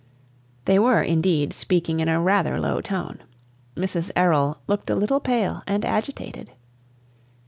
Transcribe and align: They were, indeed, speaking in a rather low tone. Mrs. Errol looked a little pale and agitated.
They 0.65 0.79
were, 0.79 1.03
indeed, 1.03 1.53
speaking 1.53 1.99
in 1.99 2.07
a 2.09 2.19
rather 2.19 2.59
low 2.59 2.81
tone. 2.81 3.21
Mrs. 3.75 4.09
Errol 4.15 4.57
looked 4.65 4.89
a 4.89 4.95
little 4.95 5.19
pale 5.19 5.61
and 5.67 5.85
agitated. 5.85 6.49